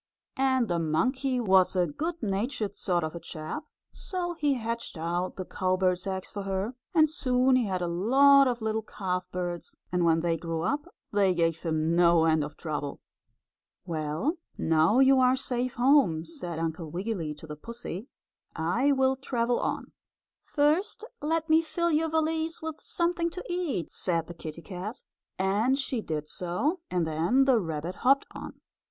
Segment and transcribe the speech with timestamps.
[0.39, 5.35] And the monkey was a good natured sort of a chap, so he hatched out
[5.35, 10.03] the cowbird's eggs for her, and soon he had a lot of little calfbirds, and
[10.03, 12.99] when they grew up they gave him no end of trouble.
[13.85, 18.07] "Well, now you are safe home," said Uncle Wiggily to the pussy,
[18.55, 19.91] "I will travel on."
[20.43, 25.03] "First, let me fill your valise with something to eat," said the kittie cat,
[25.37, 28.61] and she did so, and then the rabbit hopped on.